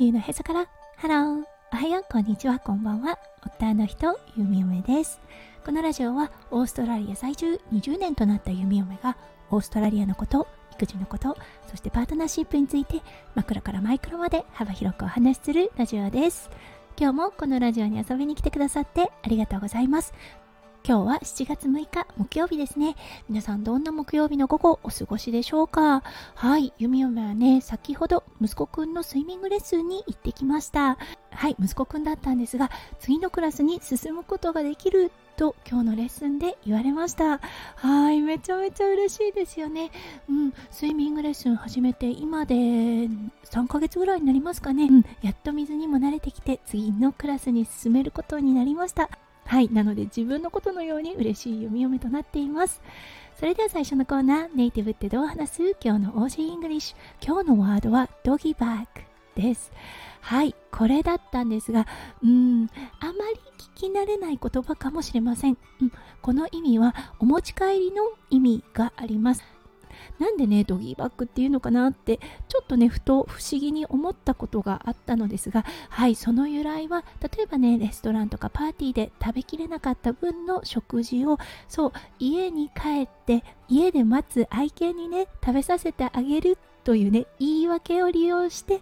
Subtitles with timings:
[0.00, 0.66] 地球のへそから。
[0.96, 1.44] ハロー。
[1.74, 2.04] おはよう。
[2.10, 2.58] こんにちは。
[2.58, 3.18] こんばんは。
[3.44, 5.20] 夫の人ゆみおめです。
[5.62, 9.18] このラジオはオーストラリア在住20年となったゆみおめが
[9.50, 11.36] オーストラリアのこと育児のこと
[11.68, 13.02] そしてパートナーシップについて
[13.34, 16.48] マクロからマイクロまで幅広くお話しするラジオです。
[16.98, 20.14] 今日もこのラジオに遊びに来てくださってありがとうございます。
[20.82, 22.96] 今日は7月6日木曜日ですね。
[23.28, 26.02] 皆さんどんな木曜日の午後お過ごしでしょうか？
[26.34, 30.96] はい、ゆみゆめはね、先ほど息子くんのスイミングレッスンに行ってきました。
[31.30, 37.40] はい、息子くんだったんですが、次のクラスに進むことができると今日のレッスンで言われました。
[37.76, 39.90] はい、めちゃめちゃ嬉しいですよね。
[40.28, 44.84] うん、スイミングレッスン始めて今で3ヶ月ぐらいになりますかね。
[44.86, 49.10] うん、やっと水にも慣れてきて次のクラスに進めることになりました。
[49.50, 52.80] はい、なので自分のことのように嬉しい読み読みとなっています。
[53.36, 55.76] それでは最初のコーナー、ネイティブってどう話す？
[55.82, 57.26] 今日の Aussie English。
[57.26, 59.00] 今日のワードは doggy bag
[59.34, 59.72] です。
[60.20, 61.88] はい、これだったんですが、
[62.22, 62.68] うん、
[63.00, 63.40] あまり
[63.76, 65.58] 聞き慣れない言葉かもしれません。
[65.82, 69.42] うん、この意味はお持ち帰りの意味があります。
[70.18, 88.80] なんでね doggy bag っていうのかなってちょっとねふと不思議に思ったことがあったのですがはいその由来は例えばねレストランとかパーティーで食べきれなかった分の食事をそう家に帰って家で待つ愛犬にね食べさせてあげるというね言い訳を利用して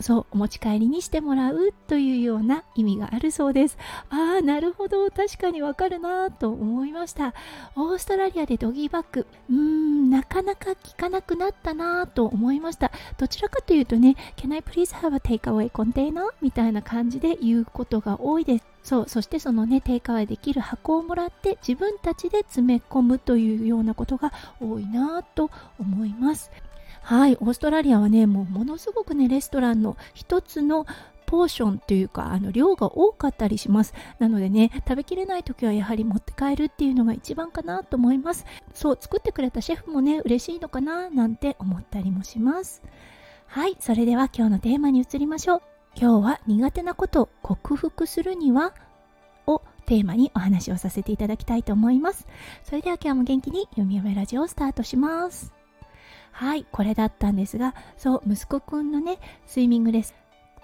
[0.00, 3.78] そうお持ち帰りにしてもらうというような意味があるそうです。
[4.08, 5.10] ああなるほど。
[5.10, 7.34] 確かにわかるなと思いました。
[7.76, 12.90] オーストラリアでドギーバッグうーんなかなか聞かなくなったなと思いました。
[13.18, 16.30] どちらかというとね Can I please have a takeaway container?
[16.40, 18.64] みたいな感じで言うことが多いです。
[18.82, 26.50] そうそしてそのねテイクアウェイできる箱をもらって自分たちで詰め込むというようなことが多いなと思います。
[27.02, 30.86] はい、オーストラリアはね、もうものすごくね、レストランの一つの
[31.30, 33.94] ポーションというかあの量が多かったりします。
[34.18, 38.44] なのでね食べきれない時はやはり持って帰るっていうのが一番かなと思います。
[38.74, 42.82] そう作ってくれたシェフもね嬉しいのかななんて思ったりもします。
[43.46, 45.62] はいそれでは今日のテーマに移りましょう。
[45.94, 48.74] 今日は苦手なことを克服するには
[49.46, 52.26] をテーマにお話をさせていただきたいと思います。
[52.64, 55.59] それでは今日も元気に読み読めラジオをスタートします。
[56.32, 60.14] はいこれだったんですがそう息子くんのねスイミングレッスン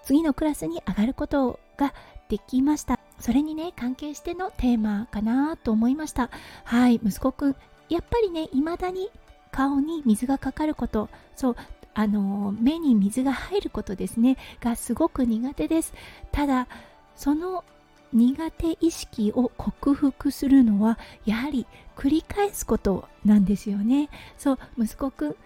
[0.05, 1.93] 次のクラスに上がることが
[2.29, 2.99] できました。
[3.19, 6.31] それにね関係してのテーマかなと思いました。
[6.65, 7.57] はい息子くん
[7.89, 9.11] やっぱりね未だに
[9.51, 11.57] 顔に水がかかることそう
[11.95, 15.95] あの目に水が入ることですねがすごく苦手です。
[16.31, 16.69] ただ
[17.15, 17.65] その
[18.13, 24.09] 苦手意識を克服するのはやはり繰り返すことなんですよね。
[24.37, 25.37] そう息子くん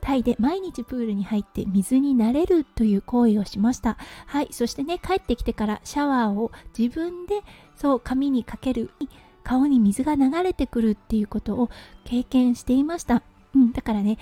[0.00, 3.96] タイで毎日プールに入って水に慣れるという行為をしました。
[4.26, 7.40] はいそしてね帰ってきてからシャワーを自分で
[7.76, 8.90] そう髪にかける
[9.44, 11.70] 顔に水が流れてくるっていうことを
[12.04, 13.22] 経験していました。
[13.54, 14.18] うん、だからね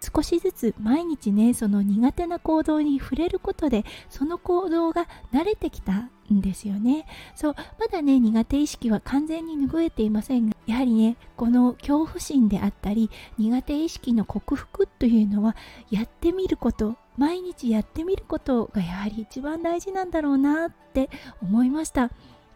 [0.00, 7.06] 少しずつ毎日ねその苦手な行動に触れることでその行動が慣れてきたんですよね。
[7.34, 15.56] そうまだね苦手意識は完全に拭えていませんがやはりねこの恐怖心であったり苦手意識の克服というのは
[15.90, 21.10] やってみること毎日やってみることがやはり一番大事なんだろうなって
[21.42, 22.10] 思いました。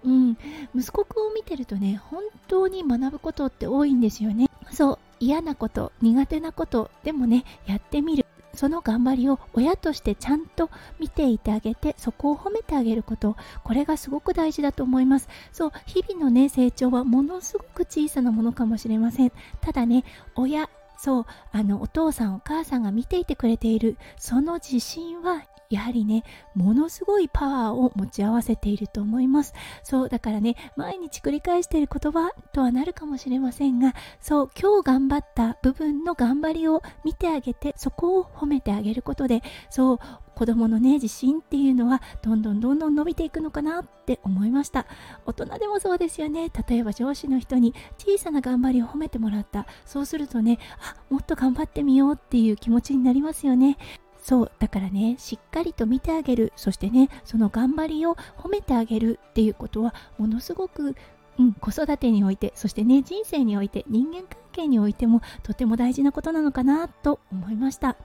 [0.05, 0.37] うん、
[0.75, 4.49] 息子くんを見てるとね本当に学ぶことって多いんですよね。
[4.73, 8.27] そう嫌なこと苦手なことでもねやってみる。
[8.55, 10.69] その頑張りを親としてちゃんと
[11.01, 13.37] 見ていてあげてそこを褒めてあげること。
[13.63, 15.29] これがすごく大事だと思います。
[15.53, 19.33] そう日々のね成長はものすごく小さなものかもしれません。
[19.61, 20.69] ただね親
[20.99, 25.45] そうあのお父さんお母さんが見ていてくれているその自信は
[25.75, 26.25] やはりね
[26.55, 29.55] ものすごいパワーを持ち合わせていると思います。
[29.83, 39.99] そうだからね毎日繰り返している言葉とはなるかもしれませんがそう今日頑張った部分の頑張りを見てあげてそこを褒めてあげることでそう
[40.35, 44.87] 子供のね自信っていうのはどんどんどんどん伸びていくのかなって思いました。
[45.27, 46.51] 大人でもそうですよね。
[46.69, 49.67] 例えば上司の人に小さな頑張りを褒めてもらった。
[49.85, 53.77] そうするとねあもっと頑張ってみようっていう気持ちになりますよね。
[54.23, 56.53] そうだからねしっかりと見てあげる。
[56.57, 60.97] そしてねその頑張りを褒めてあげるっていうことはものすごく
[61.39, 67.97] うん、子育てにおいてそしてね人生において人間関係においてもとても大事なことなのかなと思いました。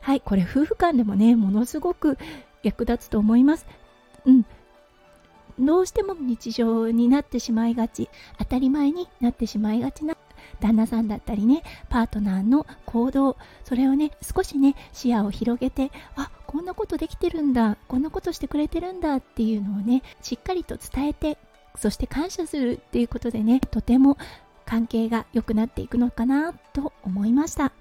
[0.00, 2.18] はいこれ夫婦間でもねものすごく
[2.62, 3.66] 役立つと思います。
[4.24, 4.44] うん。
[5.58, 8.08] どうしても日常になってしまいがち。
[8.38, 10.16] 当たり前になってしまいがちな
[10.60, 21.38] 旦那さんだったりねパートナーの行動それをね少しね視野を広げてあこんなことできてるんだこんなことしてくれてるんだっていうのをねしっかりと伝えて
[21.76, 24.16] そして感謝するっていうことでねとても
[24.64, 27.72] 関係が良くなっていくのかなと思いました。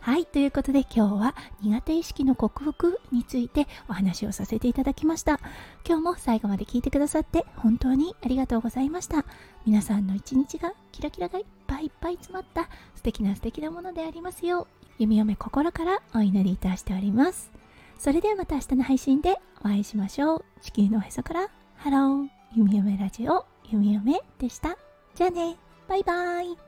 [0.00, 5.40] はいということで今日は苦手意識の克服についてお話をさせていただきました。
[5.86, 9.24] 今日も最後まで聞いてくださって本当にありがとうございました。
[9.66, 11.42] 皆さんの一日がキラキラがい。
[11.42, 11.44] っ
[11.80, 14.66] いっぱい詰まった素敵な素敵なものでありますよう
[14.98, 17.52] 弓嫁心からお祈りいたしております。
[17.98, 20.44] それではまた明日の配信でお会いしましょう。
[20.60, 24.76] 地球のおへそからハロー弓嫁ラジオ弓嫁でした。
[25.14, 25.56] じゃあね。
[25.88, 26.67] バイバーイ。